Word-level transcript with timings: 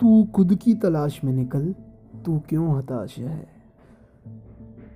तू 0.00 0.24
खुद 0.24 0.54
की 0.54 0.74
तलाश 0.74 1.24
में 1.24 1.32
निकल, 1.32 1.74
तू 2.24 2.38
क्यों 2.48 2.78
हताश 2.78 3.18
है? 3.18 3.48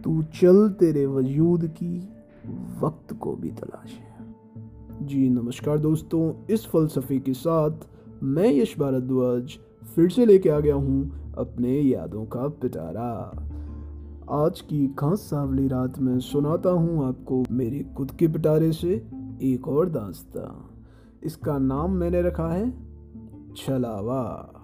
तू 0.04 0.22
चल 0.22 0.68
तेरे 0.68 1.06
वजूद 1.06 1.66
की 1.66 2.08
वक्त 2.80 3.12
को 3.12 3.32
भी 3.32 3.50
तलाश 3.50 3.90
है। 3.92 4.34
जी 5.06 5.30
नमस्कार 5.30 5.78
दोस्तों, 5.78 6.46
इस 6.50 6.66
फलसफे 6.66 7.18
के 7.18 7.32
साथ 7.32 7.70
मैं 8.22 8.52
यश 8.52 8.78
भारद्वाज 8.78 9.58
फिर 9.96 10.10
से 10.10 10.26
लेके 10.26 10.48
आ 10.48 10.60
गया 10.60 10.74
हूँ 10.74 11.32
अपने 11.38 11.80
यादों 11.80 12.24
का 12.24 12.48
पिटारा। 12.48 13.42
आज 14.30 14.60
की 14.60 14.88
खास 14.88 15.18
सावली 15.18 15.68
रात 15.68 15.98
में 15.98 16.20
सुनाता 16.20 16.70
हूँ 16.70 17.08
आपको 17.08 17.44
मेरे 17.50 17.94
खुद 17.96 18.10
के 18.10 18.28
पिटारे 18.28 18.72
से 18.72 19.06
एक 19.42 19.68
और 19.68 19.88
दास्ता। 19.88 20.70
इसका 21.22 21.58
नाम 21.58 21.90
मैंने 21.90 22.22
रखा 22.22 22.48
है, 22.48 22.74
छलावा। 23.56 24.58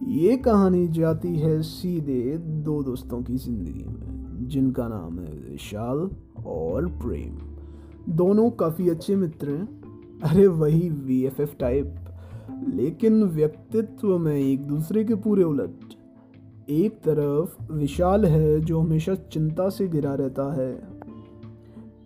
ये 0.00 0.36
कहानी 0.36 0.86
जाती 0.88 1.36
है 1.36 1.60
सीधे 1.62 2.36
दो 2.38 2.82
दोस्तों 2.82 3.22
की 3.22 3.36
ज़िंदगी 3.36 3.84
में, 3.84 4.46
जिनका 4.48 4.88
नाम 4.88 5.18
है 5.18 5.32
विशाल 5.50 5.98
और 6.46 6.86
प्रेम। 7.02 8.12
दोनों 8.12 8.50
काफ़ी 8.50 8.88
अच्छे 8.88 9.16
मित्र 9.16 9.50
हैं। 9.50 10.20
अरे 10.20 10.46
वही 10.46 10.88
वी 10.88 11.22
एफ़ 11.24 11.40
एफ़ 11.42 11.54
टाइप 11.56 11.94
लेकिन 12.68 13.22
व्यक्तित्व 13.24 14.18
में 14.18 14.34
एक 14.36 14.66
दूसरे 14.66 15.04
के 15.04 15.14
पूरे 15.14 15.42
उलट। 15.42 15.94
एक 16.70 16.98
तरफ़ 16.98 17.72
विशाल 17.72 18.24
है 18.24 18.60
जो 18.60 18.80
हमेशा 18.80 19.14
चिंता 19.14 19.68
से 19.68 19.88
गिरा 19.88 20.14
रहता 20.14 20.52
है 20.54 20.72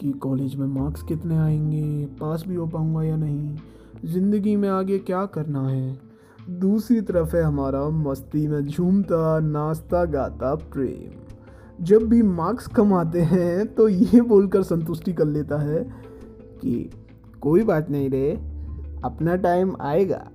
कि 0.00 0.12
कॉलेज 0.12 0.54
में 0.56 0.66
मार्क्स 0.66 1.02
कितने 1.02 1.36
आएँगे, 1.36 2.06
पास 2.20 2.44
भी 2.48 2.54
हो 2.54 2.66
पाऊँगा 2.66 3.02
या 3.02 3.16
नहीं, 3.16 3.56
ज़िंदगी 4.04 4.56
में 4.56 4.68
आगे 4.68 4.98
क्या 4.98 5.24
करना 5.26 5.68
है। 5.68 6.07
दूसरी 6.50 7.00
तरफ़ 7.00 7.36
है 7.36 7.42
हमारा 7.42 7.88
मस्ती 7.88 8.46
में 8.48 8.64
झूमता, 8.64 9.40
नाचता, 9.40 10.04
गाता, 10.04 10.54
प्रेम। 10.54 11.84
जब 11.84 12.02
भी 12.02 12.22
मार्क्स 12.22 12.66
कमाते 12.66 13.20
हैं 13.20 13.66
तो 13.66 13.88
ये 13.88 14.20
बोलकर 14.20 14.62
संतुष्टि 14.62 15.12
कर 15.12 15.24
लेता 15.24 15.58
है 15.58 15.82
कि 16.62 16.90
कोई 17.40 17.62
बात 17.62 17.90
नहीं 17.90 18.10
रे, 18.10 18.32
अपना 19.04 19.36
टाइम 19.36 19.76
आएगा। 19.80 20.30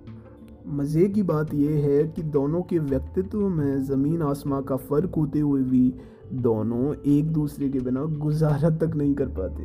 मज़े 0.68 1.08
की 1.10 1.24
बात 1.24 1.54
यह 1.54 1.86
है 1.86 2.04
कि 2.08 2.22
दोनों 2.22 2.62
के 2.62 2.80
व्यक्तित्व 2.80 3.48
में 3.50 3.84
ज़मीन 3.84 4.22
आसमां 4.22 4.62
का 4.62 4.76
फ़र्क 4.76 5.16
होते 5.18 5.40
हुए 5.40 5.62
भी 5.62 5.94
दोनों 6.34 6.94
एक 7.08 7.32
दूसरे 7.34 7.70
के 7.70 7.80
बिना 7.80 8.04
गुजारा 8.04 8.70
तक 8.70 8.96
नहीं 8.96 9.14
कर 9.16 9.28
पाते। 9.28 9.64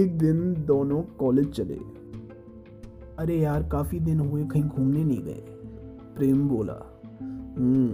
एक 0.00 0.18
दिन 0.18 0.64
दोनों 0.66 1.02
कॉलेज 1.18 1.50
चले। 1.50 1.80
अरे 3.18 3.38
यार, 3.38 3.62
काफ़ी 3.62 4.00
दिन 4.00 4.20
हुए 4.20 4.44
कहीं 4.44 4.62
घूमने 4.62 5.04
नहीं 5.04 5.22
गए। 5.22 5.42
प्रेम 6.16 6.48
बोला 6.48 6.74
हम्म 7.58 7.88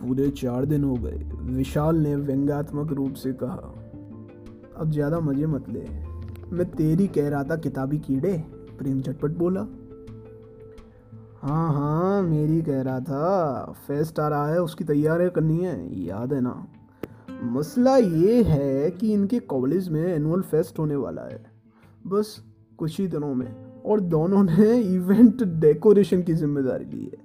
पूरे 0.00 0.28
चार 0.30 0.64
दिन 0.64 0.84
हो 0.84 0.94
गए। 0.94 1.18
विशाल 1.42 1.96
ने 1.96 2.16
व्यंग्यात्मक 2.16 2.92
रूप 2.92 3.14
से 3.14 3.32
कहा, 3.32 3.72
अब 4.76 4.90
ज़्यादा 4.90 5.20
मज़े 5.20 5.46
मत 5.46 5.68
ले। 5.68 5.84
मैं 6.52 6.70
तेरी 6.70 7.06
कह 7.08 7.28
रहा 7.28 7.44
था 7.44 7.56
किताबी 7.56 7.98
कीड़े? 7.98 8.36
प्रेम 8.78 9.00
झटपट 9.00 9.30
बोला 9.30 9.60
हाँ 11.42 11.72
हाँ 11.74 12.22
मेरी 12.22 12.62
कह 12.62 12.80
रहा 12.82 13.00
था। 13.00 13.72
फेस्ट 13.86 14.20
आ 14.20 14.28
रहा 14.28 14.48
है, 14.48 14.60
उसकी 14.60 14.84
तैयारी 14.84 15.30
करनी 15.30 15.58
है, 15.58 16.04
याद 16.04 16.32
है 16.32 16.40
ना। 16.40 16.66
मसला 17.42 17.96
ये 17.96 18.42
है 18.42 18.90
कि 18.90 19.12
इनके 19.12 19.38
कॉलेज 19.38 19.88
में 19.88 20.02
एनुअल 20.02 20.42
फेस्ट 20.42 20.78
होने 20.78 20.96
वाला 20.96 21.22
है। 21.22 21.44
बस 22.06 22.44
कुछ 22.78 23.00
ही 23.00 23.06
दिनों 23.08 23.34
में। 23.34 23.65
और 23.86 24.00
दोनों 24.02 24.42
ने 24.44 24.78
इवेंट 24.78 25.42
डेकोरेशन 25.60 26.22
की 26.22 26.34
ज़िम्मेदारी 26.34 26.84
ली 26.86 27.04
है। 27.04 27.24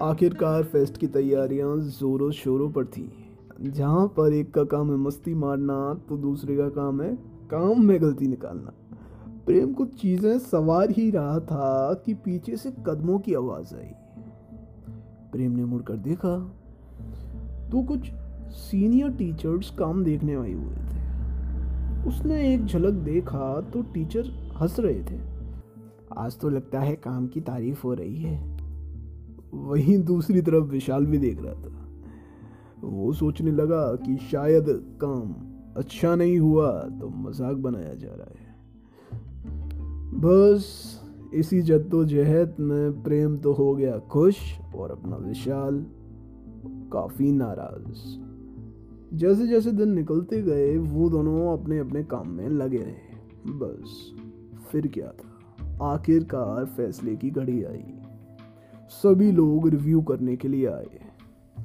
आखिरकार 0.00 0.62
फेस्ट 0.64 0.96
की 0.96 1.06
तैयारियाँ 1.06 1.76
जोरों 1.78 2.30
शोरों 2.32 2.70
पर 2.70 2.84
थी। 2.86 3.10
जहाँ 3.62 4.06
पर 4.16 4.32
एक 4.32 4.52
का 4.54 4.64
काम 4.64 4.90
है 4.90 4.96
मस्ती 4.96 5.34
मारना 5.34 5.78
तो 6.08 6.16
दूसरे 6.16 6.56
का 6.56 6.68
काम 6.72 7.00
है 7.02 7.14
काम 7.50 7.84
में 7.84 8.00
गलती 8.02 8.26
निकालना। 8.26 8.72
प्रेम 9.46 9.72
कुछ 9.72 9.94
चीज़ें 9.94 10.38
सवार 10.38 10.90
ही 10.90 11.10
रहा 11.10 11.38
था 11.42 11.94
कि 12.06 12.14
पीछे 12.16 12.56
से 12.56 12.70
कदमों 12.86 13.18
की 13.18 13.34
आवाज़ 13.34 13.74
आई। 13.74 13.90
प्रेम 15.32 15.52
ने 15.52 15.64
मुड़कर 15.64 15.96
देखा 16.02 16.36
तो 17.70 17.82
कुछ 17.82 18.10
सीनियर 18.58 19.10
टीचर्स 19.10 19.70
काम 19.70 20.04
देखने 20.04 20.34
आए 20.34 20.52
हुए 20.52 20.74
थे। 20.84 22.06
उसने 22.08 22.52
एक 22.52 22.66
झलक 22.66 22.94
देखा 23.04 23.60
तो 23.72 23.82
टीचर 23.94 24.30
हंस 24.60 24.80
रहे 24.80 25.02
थे। 25.02 25.18
आज 26.18 26.38
तो 26.38 26.48
लगता 26.48 26.80
है 26.80 26.94
काम 26.96 27.26
की 27.26 27.40
तारीफ़ 27.40 27.82
हो 27.82 27.94
रही 27.94 28.16
है। 28.16 28.36
वहीं 29.54 29.98
दूसरी 30.04 30.40
तरफ़ 30.42 30.64
विशाल 30.64 31.06
भी 31.06 31.18
देख 31.18 31.42
रहा 31.42 31.54
था। 31.54 31.86
वो 32.82 33.12
सोचने 33.12 33.50
लगा 33.50 33.94
कि 33.96 34.16
शायद 34.16 34.66
काम 35.02 35.34
अच्छा 35.76 36.14
नहीं 36.14 36.38
हुआ 36.38 36.70
तो 37.00 37.08
मज़ाक 37.08 37.56
बनाया 37.56 37.94
जा 37.94 38.08
रहा 38.08 38.34
है। 38.38 38.46
बस 40.14 40.66
इसी 41.34 41.62
जद्दोजहद 41.62 42.56
में 42.60 43.02
प्रेम 43.02 43.36
तो 43.36 43.52
हो 43.52 43.74
गया 43.74 43.98
खुश 43.98 44.38
और 44.74 44.90
अपना 44.90 45.16
विशाल 45.16 45.84
काफ़ी 46.92 47.32
नाराज़। 47.32 49.16
जैसे 49.16 49.46
जैसे 49.46 49.72
दिन 49.72 49.92
निकलते 49.92 50.42
गए, 50.42 50.76
वो 50.76 51.10
दोनों 51.10 51.58
अपने 51.58 51.78
अपने 51.78 52.02
काम 52.04 52.28
में 52.28 52.48
लगे 52.48 52.78
रहे। 52.78 53.06
बस 53.52 54.12
फिर 54.72 54.86
क्या 54.86 55.06
था? 55.06 55.34
आखिरकार 55.84 56.64
फैसले 56.64 57.16
की 57.16 57.30
घड़ी 57.30 57.64
आई। 57.64 57.84
सभी 58.88 59.32
लोग 59.32 59.68
रिव्यू 59.68 60.00
करने 60.02 60.36
के 60.36 60.48
लिए 60.48 60.66
आए। 60.66 61.00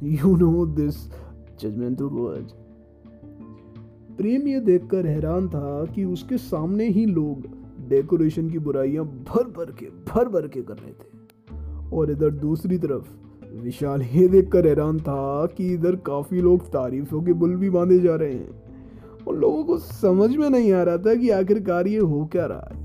You 0.04 0.36
know 0.36 0.66
this 0.66 0.96
judgemental 1.60 2.04
word 2.04 2.48
प्रेम 4.18 4.48
ये 4.48 4.60
देखकर 4.60 5.06
हैरान 5.06 5.50
था 5.50 5.86
कि 5.86 6.04
उसके 6.04 6.38
सामने 6.38 6.88
ही 6.88 7.06
लोग 7.06 7.44
डेकोरेशन 7.90 8.50
की 8.50 8.60
बुराइयाँ 8.60 9.06
भर 9.06 9.44
भर 9.44 9.72
के 9.72 9.86
भर 9.86 10.30
भर 10.30 10.48
के 10.48 10.62
कर 10.62 10.74
रहे 10.74 10.92
थे। 10.92 11.24
और 11.96 12.12
इधर 12.12 12.30
दूसरी 12.30 12.78
तरफ़, 12.78 13.18
विशाल 13.62 14.02
ये 14.02 14.28
देखकर 14.28 14.68
हैरान 14.68 15.00
था 15.00 15.46
कि 15.46 15.74
इधर 15.74 15.96
काफ़ी 15.96 16.42
लोग 16.42 16.68
तारीफों 16.68 17.22
के 17.22 17.34
बुल 17.34 17.56
भी 17.56 17.70
बांधे 17.70 18.00
जा 18.00 18.16
रहे 18.16 18.34
हैं। 18.34 18.64
और 19.28 19.36
लोगों 19.36 19.64
को 19.64 19.78
समझ 19.78 20.36
में 20.36 20.50
नहीं 20.50 20.74
आ 20.74 20.84
रहा 20.84 20.98
था 20.98 21.16
कि 21.16 21.30
आखिरकार 21.30 21.88
ये 21.88 22.00
हो 22.00 22.30
क्या 22.32 22.46
रहा 22.46 22.70
है। 22.74 22.83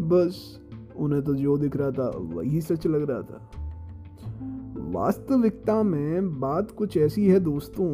बस 0.00 0.60
उन्हें 0.96 1.22
तो 1.22 1.34
जो 1.34 1.56
दिख 1.56 1.76
रहा 1.76 1.90
था 1.90 2.10
वही 2.16 2.60
सच 2.60 2.86
लग 2.86 3.10
रहा 3.10 3.22
था। 3.22 3.50
वास्तविकता 4.90 5.82
में 5.82 6.40
बात 6.40 6.70
कुछ 6.70 6.96
ऐसी 6.96 7.26
है 7.28 7.40
दोस्तों 7.40 7.86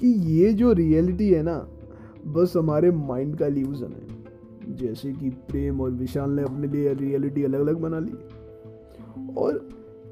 कि 0.00 0.08
ये 0.32 0.52
जो 0.52 0.72
रियलिटी 0.72 1.28
है 1.30 1.42
ना, 1.42 1.56
बस 2.26 2.52
हमारे 2.56 2.90
माइंड 2.90 3.36
का 3.36 3.46
इल्यूजन 3.46 3.92
है। 3.92 4.76
जैसे 4.76 5.12
कि 5.12 5.30
प्रेम 5.30 5.80
और 5.80 5.90
विशाल 5.90 6.30
ने 6.30 6.42
अपने 6.42 6.66
लिए 6.66 6.94
रियलिटी 6.94 7.44
अलग 7.44 7.60
अलग 7.60 7.80
बना 7.80 7.98
ली। 7.98 9.34
और 9.34 9.68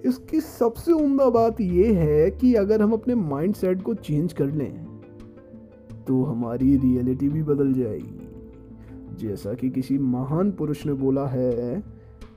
इसकी 0.07 0.41
सबसे 0.41 0.93
उम्दा 0.93 1.29
बात 1.31 1.61
यह 1.61 1.99
है 1.99 2.31
कि 2.31 2.55
अगर 2.55 2.83
हम 2.83 2.93
अपने 2.93 3.15
माइंड 3.15 3.55
सेट 3.55 3.83
को 3.83 3.95
चेंज 3.95 4.33
कर 4.33 4.47
लें 4.47 4.85
तो 6.07 6.23
हमारी 6.25 6.77
रियलिटी 6.77 7.29
भी 7.29 7.43
बदल 7.43 7.73
जाएगी। 7.73 8.26
जैसा 9.19 9.55
कि 9.55 9.71
किसी 9.71 9.99
महान 9.99 10.51
पुरुष 10.51 10.87
ने 10.87 10.93
बोला 10.93 11.27
है 11.27 11.81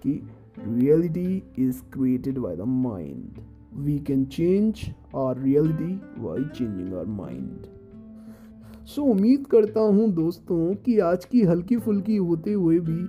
कि 0.04 0.12
reality 0.68 1.44
is 1.60 1.82
created 1.94 2.38
by 2.38 2.56
the 2.56 2.62
mind 2.62 3.40
we 3.78 4.00
can 4.00 4.26
change 4.26 4.76
our 5.16 5.40
reality 5.40 5.94
by 6.20 6.44
changing 6.44 6.94
our 6.94 7.06
mind 7.06 7.68
so 8.86 9.04
उम्मीद 9.04 9.48
करता 9.48 9.80
हूँ 9.80 10.10
दोस्तों 10.12 10.76
कि 10.76 11.00
आज 11.00 11.26
की 11.26 11.42
हल्की 11.42 11.78
फुल्की 11.78 12.16
होते 12.16 12.54
हुए 12.54 12.80
भी 12.80 13.02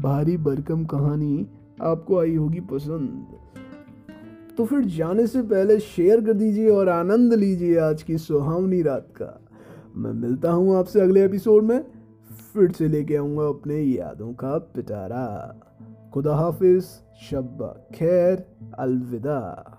भारी 0.00 0.36
भरकम 0.36 0.84
कहानी 0.84 1.46
आपको 1.82 2.18
आई 2.20 2.34
होगी 2.34 2.60
पसंद। 2.60 3.26
तो 4.56 4.64
फिर 4.64 4.80
जाने 4.80 5.26
से 5.26 5.42
पहले 5.42 5.78
शेयर 5.80 6.24
कर 6.24 6.32
दीजिए 6.32 6.68
और 6.68 6.88
आनंद 6.88 7.34
लीजिए 7.34 7.78
आज 7.78 8.02
की 8.02 8.18
सुहावनी 8.18 8.82
रात 8.82 9.08
का। 9.16 9.48
मैं 9.96 10.12
मिलता 10.12 10.50
हूँ 10.50 10.76
आपसे 10.76 11.00
अगले 11.00 11.24
एपिसोड 11.24 11.62
में। 11.62 11.97
फिर 12.54 12.72
से 12.72 12.88
लेके 12.88 13.16
आऊँगा 13.16 13.48
अपने 13.48 13.76
यादों 13.76 14.32
का 14.32 14.58
पिटारा। 14.58 15.54
खुदा 16.14 16.34
हाफिज 16.34 16.84
शब्बा 17.30 17.88
खैर 17.94 18.46
अलविदा। 18.78 19.74